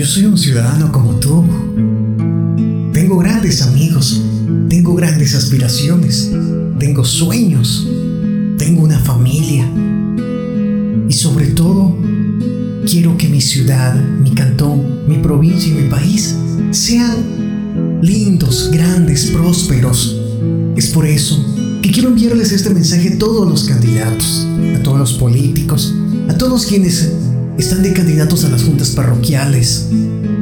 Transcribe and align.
Yo 0.00 0.06
soy 0.06 0.24
un 0.24 0.38
ciudadano 0.38 0.90
como 0.90 1.16
tú. 1.16 1.44
Tengo 2.90 3.18
grandes 3.18 3.60
amigos, 3.60 4.22
tengo 4.70 4.94
grandes 4.94 5.34
aspiraciones, 5.34 6.30
tengo 6.78 7.04
sueños, 7.04 7.86
tengo 8.56 8.84
una 8.84 8.98
familia. 8.98 9.70
Y 11.06 11.12
sobre 11.12 11.48
todo, 11.48 11.98
quiero 12.86 13.18
que 13.18 13.28
mi 13.28 13.42
ciudad, 13.42 13.94
mi 13.94 14.30
cantón, 14.30 15.06
mi 15.06 15.18
provincia 15.18 15.68
y 15.68 15.82
mi 15.82 15.90
país 15.90 16.34
sean 16.70 18.00
lindos, 18.00 18.70
grandes, 18.72 19.26
prósperos. 19.26 20.18
Es 20.76 20.86
por 20.86 21.04
eso 21.04 21.44
que 21.82 21.90
quiero 21.90 22.08
enviarles 22.08 22.52
este 22.52 22.70
mensaje 22.70 23.10
a 23.10 23.18
todos 23.18 23.46
los 23.46 23.64
candidatos, 23.64 24.48
a 24.76 24.82
todos 24.82 24.98
los 24.98 25.12
políticos, 25.12 25.94
a 26.26 26.38
todos 26.38 26.64
quienes 26.64 27.12
están 27.60 27.82
de 27.82 27.92
candidatos 27.92 28.46
a 28.46 28.48
las 28.48 28.62
juntas 28.62 28.90
parroquiales, 28.90 29.86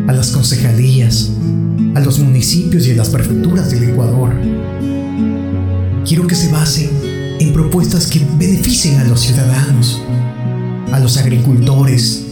a 0.07 0.13
las 0.13 0.31
concejalías, 0.31 1.31
a 1.97 2.01
los 2.01 2.21
municipios 2.21 2.87
y 2.87 2.93
a 2.93 2.95
las 2.95 3.09
prefecturas 3.09 3.73
del 3.73 3.91
Ecuador. 3.91 4.33
Quiero 6.07 6.29
que 6.29 6.37
se 6.37 6.53
basen 6.53 6.91
en 7.41 7.53
propuestas 7.53 8.07
que 8.07 8.25
beneficien 8.39 9.01
a 9.01 9.05
los 9.05 9.21
ciudadanos, 9.21 10.01
a 10.93 11.01
los 11.01 11.17
agricultores, 11.17 12.23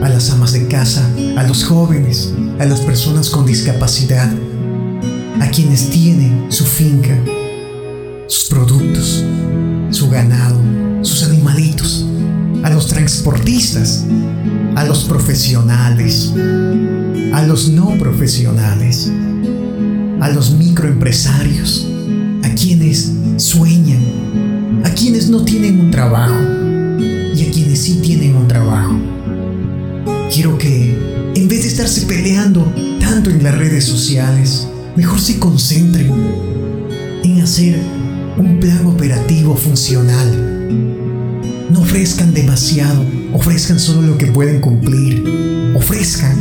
a 0.00 0.08
las 0.08 0.30
amas 0.30 0.52
de 0.52 0.68
casa, 0.68 1.04
a 1.36 1.42
los 1.42 1.64
jóvenes, 1.64 2.32
a 2.60 2.66
las 2.66 2.80
personas 2.82 3.30
con 3.30 3.46
discapacidad, 3.46 4.32
a 5.40 5.50
quienes 5.50 5.90
tienen 5.90 6.46
su 6.50 6.64
finca, 6.64 7.18
sus 8.28 8.44
productos, 8.44 9.24
su 9.90 10.08
ganado, 10.08 10.60
sus 11.02 11.24
animalitos, 11.24 11.65
transportistas, 12.96 14.06
a 14.74 14.84
los 14.84 15.04
profesionales, 15.04 16.32
a 17.34 17.42
los 17.42 17.68
no 17.68 17.90
profesionales, 17.98 19.12
a 20.18 20.30
los 20.30 20.52
microempresarios, 20.52 21.86
a 22.42 22.48
quienes 22.54 23.12
sueñan, 23.36 24.80
a 24.82 24.88
quienes 24.94 25.28
no 25.28 25.44
tienen 25.44 25.78
un 25.78 25.90
trabajo 25.90 26.36
y 27.34 27.46
a 27.46 27.50
quienes 27.52 27.80
sí 27.80 28.00
tienen 28.02 28.34
un 28.34 28.48
trabajo. 28.48 28.98
Quiero 30.32 30.56
que, 30.56 31.32
en 31.34 31.48
vez 31.48 31.64
de 31.64 31.68
estarse 31.68 32.06
peleando 32.06 32.64
tanto 32.98 33.28
en 33.28 33.42
las 33.42 33.58
redes 33.58 33.84
sociales, 33.84 34.66
mejor 34.96 35.20
se 35.20 35.38
concentren 35.38 36.10
en 37.24 37.42
hacer 37.42 37.78
un 38.38 38.58
plan 38.58 38.86
operativo 38.86 39.54
funcional 39.54 40.55
ofrezcan 41.96 42.34
demasiado, 42.34 43.06
ofrezcan 43.32 43.80
solo 43.80 44.02
lo 44.02 44.18
que 44.18 44.26
pueden 44.26 44.60
cumplir. 44.60 45.72
Ofrezcan 45.74 46.36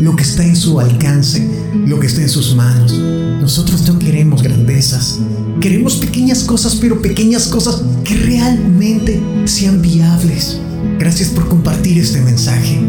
lo 0.00 0.16
que 0.16 0.24
está 0.24 0.44
en 0.44 0.56
su 0.56 0.80
alcance, 0.80 1.48
lo 1.86 2.00
que 2.00 2.08
está 2.08 2.22
en 2.22 2.28
sus 2.28 2.56
manos. 2.56 2.92
Nosotros 2.92 3.86
no 3.86 4.00
queremos 4.00 4.42
grandezas. 4.42 5.20
Queremos 5.60 5.94
pequeñas 5.98 6.42
cosas, 6.42 6.74
pero 6.74 7.00
pequeñas 7.02 7.46
cosas 7.46 7.82
que 8.02 8.16
realmente 8.16 9.22
sean 9.44 9.80
viables. 9.80 10.58
Gracias 10.98 11.28
por 11.28 11.46
compartir 11.46 12.00
este 12.00 12.20
mensaje. 12.20 12.80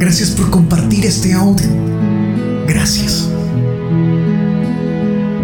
Gracias 0.00 0.30
por 0.30 0.50
compartir 0.50 1.06
este 1.06 1.32
audio. 1.32 1.68
Gracias. 2.66 3.28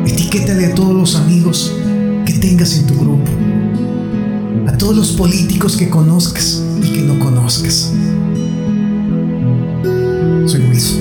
Etiquétale 0.04 0.66
a 0.66 0.74
todos 0.74 0.96
los 0.96 1.14
amigos 1.14 1.72
que 2.26 2.32
tengas 2.32 2.76
en 2.76 2.88
tu 2.88 2.94
grupo 2.98 3.47
todos 4.78 4.96
los 4.96 5.12
políticos 5.12 5.76
que 5.76 5.90
conozcas 5.90 6.62
y 6.82 6.92
que 6.92 7.00
no 7.00 7.18
conozcas. 7.18 7.92
Soy 10.46 10.60
Wilson. 10.60 10.97